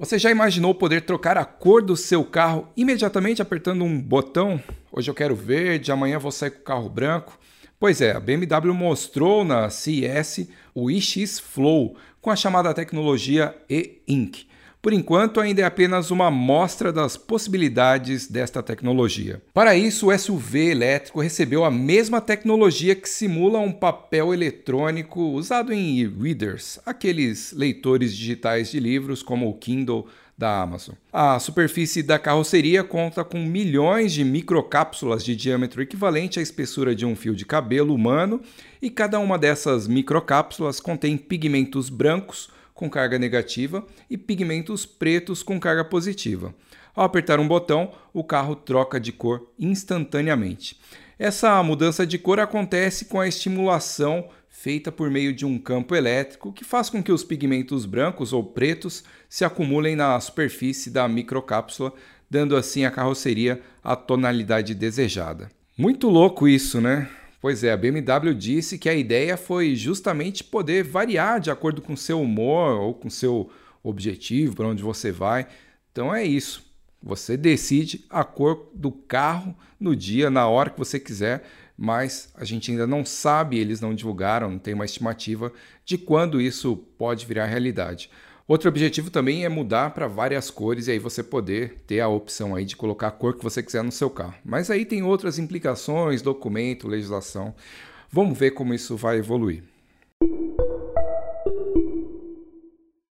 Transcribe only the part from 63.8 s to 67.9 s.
a tonalidade desejada. Muito louco isso, né? Pois é, a